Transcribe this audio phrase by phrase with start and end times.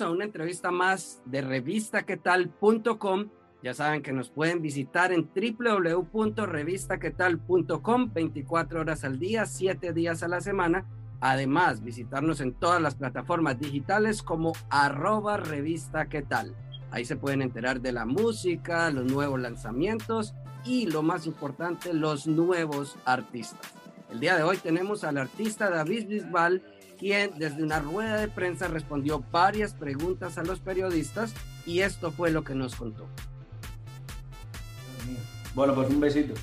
[0.00, 3.30] A una entrevista más de revistaquetal.com.
[3.62, 10.28] Ya saben que nos pueden visitar en www.revistaquetal.com 24 horas al día, 7 días a
[10.28, 10.86] la semana.
[11.20, 16.54] Además, visitarnos en todas las plataformas digitales como arroba revista tal.
[16.90, 22.26] Ahí se pueden enterar de la música, los nuevos lanzamientos y lo más importante, los
[22.26, 23.75] nuevos artistas.
[24.10, 26.62] El día de hoy tenemos al artista David Bisbal,
[26.98, 31.34] quien desde una rueda de prensa respondió varias preguntas a los periodistas
[31.66, 33.06] y esto fue lo que nos contó.
[35.54, 36.34] Bueno, pues un besito.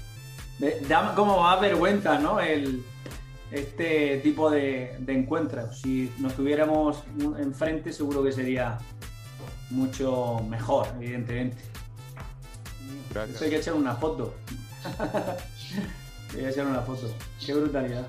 [0.88, 2.40] Da como más vergüenza, ¿no?
[2.40, 2.84] El,
[3.52, 5.80] este tipo de, de, encuentros.
[5.80, 7.04] Si nos tuviéramos
[7.38, 8.78] enfrente, seguro que sería
[9.70, 11.58] mucho mejor, evidentemente.
[13.14, 13.42] Gracias.
[13.42, 14.34] hay que echar una foto.
[16.34, 17.10] hay que echar una foto.
[17.46, 18.08] Qué brutalidad.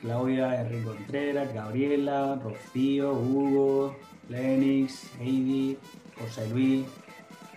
[0.00, 3.96] Claudia, Enrique Contreras, Gabriela, Rocío, Hugo,
[4.28, 5.78] Lenix, Heidi,
[6.18, 6.84] José Luis,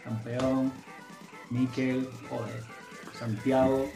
[0.04, 0.72] Campeón,
[1.50, 2.64] Miquel, joder,
[3.20, 3.90] Santiago,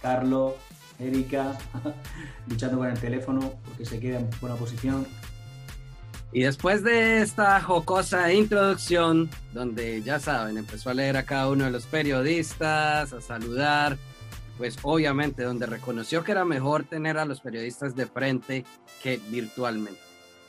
[0.00, 0.54] Carlos,
[1.00, 1.58] Erika,
[2.46, 5.06] luchando con el teléfono porque se queda en buena posición.
[6.34, 11.64] Y después de esta jocosa introducción, donde ya saben, empezó a leer a cada uno
[11.64, 13.96] de los periodistas, a saludar,
[14.58, 18.64] pues obviamente donde reconoció que era mejor tener a los periodistas de frente
[19.00, 20.00] que virtualmente.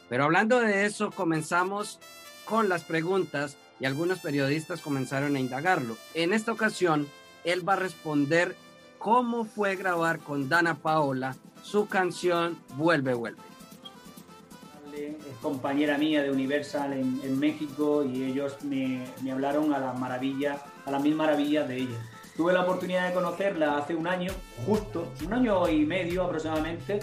[0.09, 2.00] Pero hablando de eso, comenzamos
[2.45, 5.97] con las preguntas y algunos periodistas comenzaron a indagarlo.
[6.16, 7.07] En esta ocasión,
[7.44, 8.56] él va a responder
[8.97, 13.54] cómo fue grabar con Dana Paola su canción Vuelve, Vuelve.
[15.41, 21.01] Compañera mía de Universal en, México y ellos me, hablaron a la maravilla, a las
[21.01, 21.97] mil maravillas de ella.
[22.35, 24.31] Tuve la oportunidad de conocerla hace un año,
[24.66, 27.00] justo, un año y medio aproximadamente,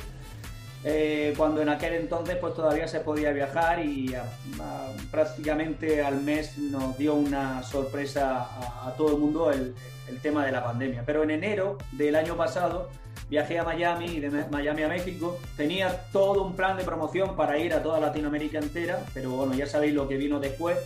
[0.85, 4.25] eh, cuando en aquel entonces pues todavía se podía viajar y a,
[4.61, 9.75] a, prácticamente al mes nos dio una sorpresa a, a todo el mundo el,
[10.09, 11.03] el tema de la pandemia.
[11.05, 12.91] Pero en enero del año pasado
[13.33, 15.39] viajé a Miami y de Miami a México.
[15.57, 19.67] Tenía todo un plan de promoción para ir a toda Latinoamérica entera, pero bueno, ya
[19.67, 20.77] sabéis lo que vino después.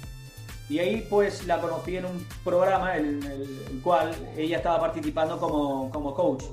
[0.69, 5.91] Y ahí pues la conocí en un programa en el, cual ella estaba participando como,
[5.91, 6.45] como coach.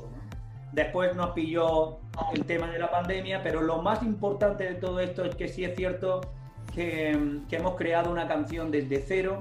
[0.71, 1.99] Después nos pilló
[2.33, 5.63] el tema de la pandemia, pero lo más importante de todo esto es que sí
[5.63, 6.21] es cierto
[6.73, 9.37] que, que hemos creado una canción desde cero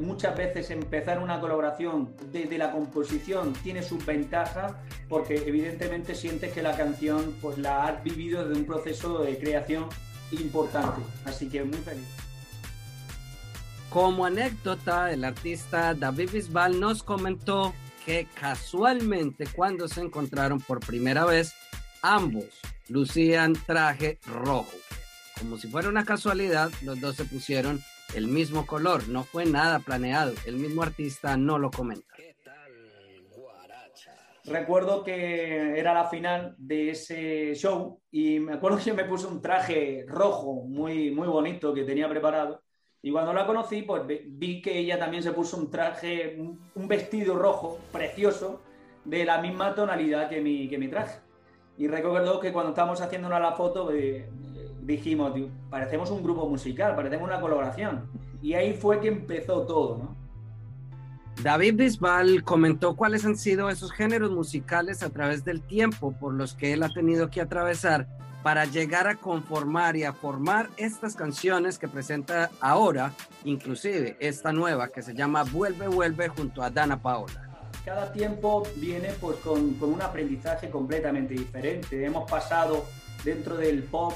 [0.00, 4.74] muchas veces empezar una colaboración desde la composición tiene sus ventajas
[5.08, 9.86] porque evidentemente sientes que la canción pues la has vivido desde un proceso de creación
[10.30, 11.02] importante.
[11.24, 12.06] Así que muy feliz.
[13.90, 17.74] Como anécdota, el artista David Bisbal nos comentó
[18.06, 21.52] que casualmente cuando se encontraron por primera vez,
[22.00, 22.46] ambos
[22.88, 24.72] lucían traje rojo.
[25.38, 27.82] Como si fuera una casualidad, los dos se pusieron
[28.14, 32.06] el mismo color, no fue nada planeado, el mismo artista no lo comenta.
[34.44, 39.40] Recuerdo que era la final de ese show y me acuerdo que me puse un
[39.40, 42.60] traje rojo muy, muy bonito que tenía preparado.
[43.02, 47.36] Y cuando la conocí, pues vi que ella también se puso un traje, un vestido
[47.36, 48.62] rojo precioso
[49.04, 51.20] de la misma tonalidad que mi, que mi traje.
[51.78, 54.28] Y recuerdo que cuando estábamos haciendo la foto, eh,
[54.82, 55.32] dijimos,
[55.70, 58.10] parecemos un grupo musical, parecemos una colaboración.
[58.42, 60.22] Y ahí fue que empezó todo, ¿no?
[61.42, 66.54] David Bisbal comentó cuáles han sido esos géneros musicales a través del tiempo por los
[66.54, 68.06] que él ha tenido que atravesar
[68.42, 73.12] para llegar a conformar y a formar estas canciones que presenta ahora,
[73.44, 77.48] inclusive esta nueva que se llama Vuelve, Vuelve junto a Dana Paola.
[77.84, 82.04] Cada tiempo viene pues con, con un aprendizaje completamente diferente.
[82.04, 82.84] Hemos pasado
[83.24, 84.12] dentro del pop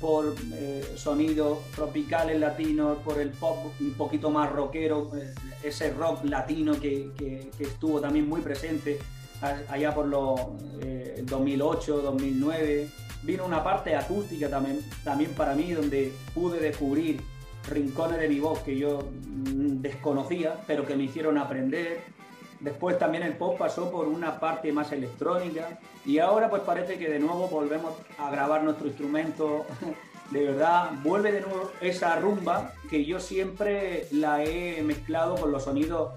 [0.00, 6.24] por eh, sonidos tropicales latinos, por el pop un poquito más rockero, eh, ese rock
[6.24, 8.98] latino que, que, que, estuvo también muy presente
[9.40, 10.40] allá por los
[10.80, 12.88] eh, 2008, 2009.
[13.22, 17.20] Vino una parte acústica también, también para mí donde pude descubrir
[17.68, 22.17] rincones de mi voz que yo mm, desconocía, pero que me hicieron aprender.
[22.60, 27.08] Después también el pop pasó por una parte más electrónica y ahora pues parece que
[27.08, 29.66] de nuevo volvemos a grabar nuestro instrumento.
[30.30, 35.64] De verdad, vuelve de nuevo esa rumba que yo siempre la he mezclado con los
[35.64, 36.12] sonidos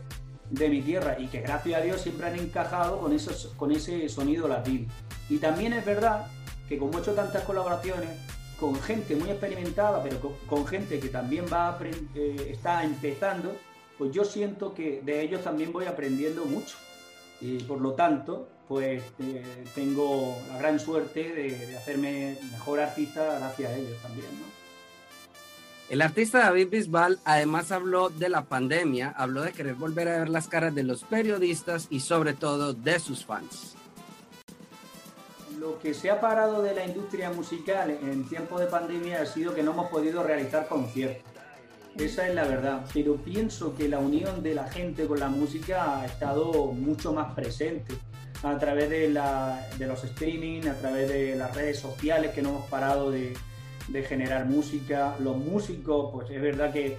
[0.49, 4.09] de mi tierra y que gracias a Dios siempre han encajado con, esos, con ese
[4.09, 4.87] sonido latino.
[5.29, 6.27] Y también es verdad
[6.67, 8.09] que como he hecho tantas colaboraciones
[8.59, 13.55] con gente muy experimentada, pero con, gente que también va eh, está empezando,
[14.01, 16.75] pues yo siento que de ellos también voy aprendiendo mucho.
[17.39, 23.69] Y por lo tanto, pues eh, tengo la gran suerte de, hacerme mejor artista gracias
[23.69, 24.25] a ellos también,
[25.87, 30.29] El artista David Bisbal además habló de la pandemia, habló de querer volver a ver
[30.29, 33.75] las caras de los periodistas y sobre todo de sus fans
[35.59, 39.53] lo que se ha parado de la industria musical en tiempo de pandemia ha sido
[39.53, 41.30] que no hemos podido realizar conciertos.
[41.97, 42.85] Esa es la verdad.
[42.93, 47.33] Pero pienso que la unión de la gente con la música ha estado mucho más
[47.33, 47.95] presente
[48.43, 53.11] a través de, los streaming, a través de las redes sociales que no hemos parado
[53.11, 53.35] de,
[54.07, 55.15] generar música.
[55.19, 56.97] Los músicos, pues es verdad que,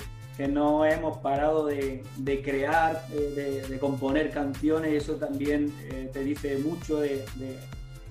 [0.49, 2.03] no hemos parado de,
[2.45, 4.93] crear, eh, de, componer canciones.
[4.93, 7.25] Eso también eh, te dice mucho de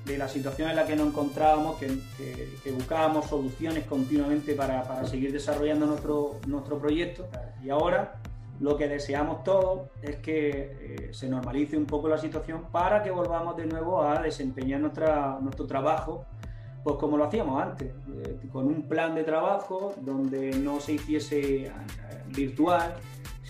[0.05, 5.85] de la situación en la que nos encontrábamos, que, buscábamos soluciones continuamente para, seguir desarrollando
[5.85, 7.27] nuestro, nuestro proyecto.
[7.63, 8.21] Y ahora
[8.61, 13.09] lo que deseamos todos es que eh, se normalice un poco la situación para que
[13.09, 16.25] volvamos de nuevo a desempeñar nuestra, nuestro trabajo,
[16.83, 17.91] pues como lo hacíamos antes,
[18.23, 21.71] eh, con un plan de trabajo donde no se hiciese eh,
[22.27, 22.93] virtual,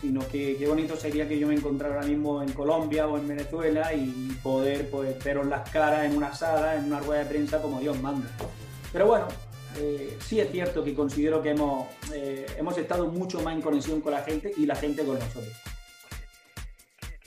[0.02, 3.28] sino que qué bonito sería que yo me encontrara ahora mismo en Colombia o en
[3.28, 7.62] Venezuela y poder pues, veros las caras en una sala, en una rueda de prensa
[7.62, 8.28] como Dios manda.
[8.92, 9.28] Pero bueno,
[9.78, 14.02] eh, sí es cierto que considero que hemos, eh, hemos estado mucho más en conexión
[14.02, 15.54] con la gente y la gente con nosotros.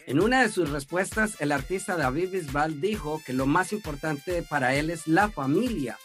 [0.07, 4.75] En una de sus respuestas, el artista David Bisbal dijo que lo más importante para
[4.75, 5.97] él es la familia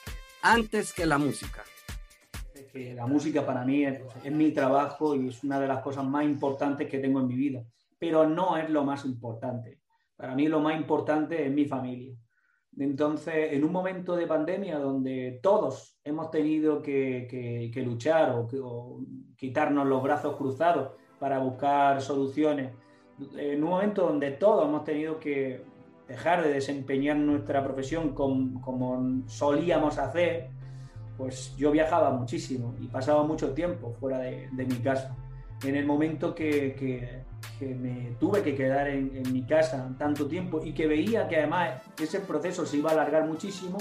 [0.42, 1.66] antes que la música
[2.72, 4.02] que la música para mí es,
[4.32, 7.64] mi trabajo y es una de las cosas más importantes que tengo en mi vida,
[7.98, 9.80] pero no es lo más importante.
[10.16, 12.16] Para mí lo más importante es mi familia.
[12.78, 19.02] Entonces, en un momento de pandemia donde todos hemos tenido que, luchar o,
[19.36, 22.74] quitarnos los brazos cruzados para buscar soluciones,
[23.36, 25.62] en un momento donde todos hemos tenido que
[26.08, 30.50] dejar de desempeñar nuestra profesión como solíamos hacer,
[31.20, 35.14] pues yo viajaba muchísimo y pasaba mucho tiempo fuera de, mi casa.
[35.66, 37.26] En el momento que,
[37.60, 42.22] me tuve que quedar en, mi casa tanto tiempo y que veía que además ese
[42.22, 43.78] proceso se iba a alargar muchísimo,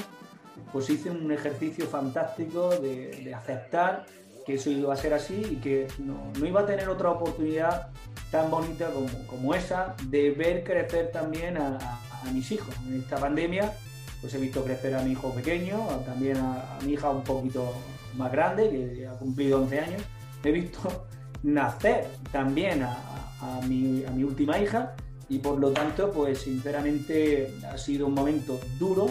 [0.73, 4.05] pues hice un ejercicio fantástico de, aceptar
[4.45, 7.91] que eso iba a ser así y que no, iba a tener otra oportunidad
[8.33, 8.91] tan bonita
[9.29, 12.75] como, esa de ver crecer también a, a mis hijos.
[12.89, 13.73] En esta pandemia
[14.21, 17.73] pues he visto crecer a mi hijo pequeño, también a, mi hija un poquito
[18.17, 20.03] más grande, que ha cumplido 11 años.
[20.43, 21.07] He visto
[21.43, 24.95] nacer también a, mi, a mi última hija
[25.29, 29.09] y por lo tanto, pues sinceramente ha sido un momento duro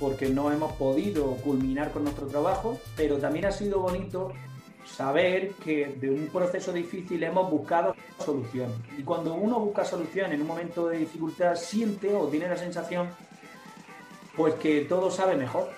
[0.00, 4.32] porque no hemos podido culminar con nuestro trabajo, pero también ha sido bonito
[4.84, 8.76] saber que de un proceso difícil hemos buscado soluciones.
[8.98, 13.08] Y cuando uno busca soluciones en un momento de dificultad, siente o tiene la sensación
[14.36, 15.68] pues que todo sabe mejor.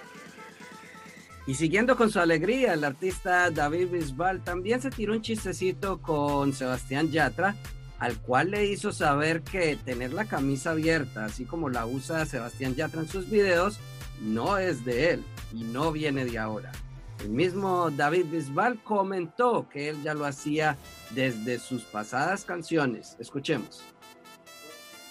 [1.47, 6.53] Y siguiendo con su alegría, el artista David Bisbal también se tiró un chistecito con
[6.53, 7.55] Sebastián Yatra,
[8.01, 12.75] al cual le hizo saber que tener la camisa abierta, así como la usa Sebastián
[12.75, 13.79] Yatra en sus videos,
[14.21, 16.73] no es de él y no viene de ahora.
[17.21, 20.77] El mismo David Bisbal comentó que él ya lo hacía
[21.11, 23.17] desde sus pasadas canciones.
[23.21, 23.83] Escuchemos.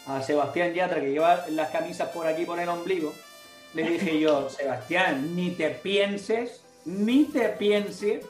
[0.06, 3.14] A Sebastián Yatra, que lleva las camisas por aquí por el ombligo,
[3.76, 8.26] le dije yo, Sebastián, ni te pienses, ni te pienses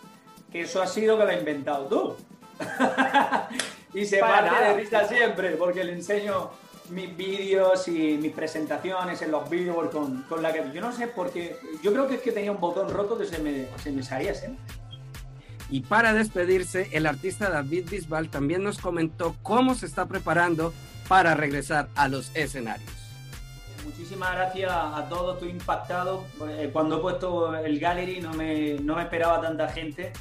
[0.52, 2.16] que eso ha sido que lo has inventado tú.
[3.94, 6.50] y se parte de risa siempre, porque le enseño
[6.90, 11.08] mis vídeos y mis presentaciones en los vídeos con, con, la que yo no sé
[11.08, 13.92] por qué, yo creo que es que tenía un botón roto que se me, se
[13.92, 14.64] me salía siempre.
[15.70, 20.74] Y para despedirse, el artista David Bisbal también nos comentó cómo se está preparando
[21.08, 22.95] para regresar a los escenarios
[23.86, 26.24] muchísimas gracias a todos, estoy impactado.
[26.50, 30.12] Eh, cuando he puesto el gallery no me, no me esperaba tanta gente,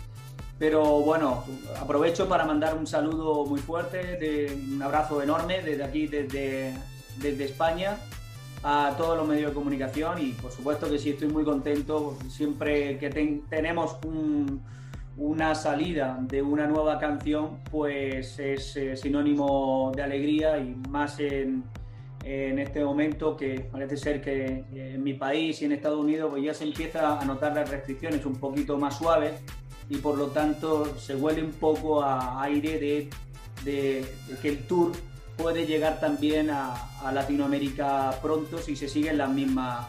[0.59, 1.45] pero bueno,
[1.81, 6.75] aprovecho para mandar un saludo muy fuerte, de, un abrazo enorme desde aquí, desde,
[7.17, 7.97] desde España,
[8.63, 12.99] a todos los medios de comunicación y por supuesto que sí estoy muy contento, siempre
[12.99, 13.11] que
[13.49, 14.63] tenemos un,
[15.17, 21.65] una salida de una nueva canción pues es eh, sinónimo de alegría y más en,
[22.25, 26.43] en, este momento que parece ser que en mi país y en Estados Unidos pues
[26.43, 29.33] ya se empieza a notar las restricciones un poquito más suaves
[29.89, 33.11] y por lo tanto se huele un poco a aire de,
[33.65, 34.05] de,
[34.41, 34.93] que el tour
[35.37, 39.87] puede llegar también a, a, Latinoamérica pronto si se sigue la misma,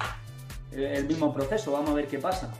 [0.71, 1.71] el mismo proceso.
[1.71, 2.51] Vamos a ver qué pasa.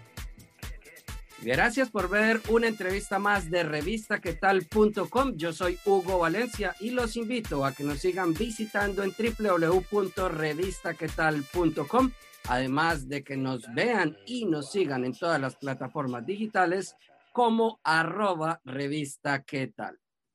[1.42, 5.36] Gracias por ver una entrevista más de revistaquetal.com.
[5.36, 12.12] Yo soy Hugo Valencia y los invito a que nos sigan visitando en www.revistaquetal.com.
[12.48, 16.96] Además de que nos vean y nos sigan en todas las plataformas digitales
[17.32, 19.44] como arroba revista.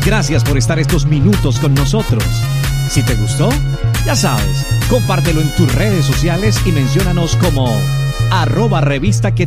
[0.05, 2.25] Gracias por estar estos minutos con nosotros.
[2.89, 3.49] Si te gustó,
[4.05, 7.69] ya sabes, compártelo en tus redes sociales y menciónanos como
[8.33, 9.47] arroba revista qué.